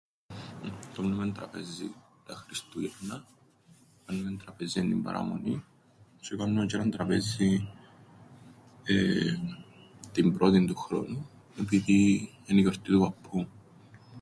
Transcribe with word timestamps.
Κάμνουμεν 0.93 1.33
τραπέζιν 1.33 1.91
τα 2.25 2.35
Χριστούγεννα, 2.35 3.25
κάμνουμεν 4.05 4.37
τραπέζιν 4.37 4.87
την 4.89 5.03
Παραμονήν, 5.03 5.61
τζ̆αι 6.19 6.35
κάμνουμεν 6.37 6.67
τζ̆ι 6.67 6.73
έναν 6.77 6.91
τραπέζιν, 6.91 7.67
εεε... 8.85 9.39
την 10.11 10.33
πρώτην 10.37 10.67
του 10.67 10.75
χρόνου, 10.75 11.29
επειδή... 11.59 12.29
εν' 12.45 12.57
η 12.57 12.61
γιορτή 12.61 12.79
του 12.91 12.99
παππού 12.99 13.37
μου. 13.37 13.47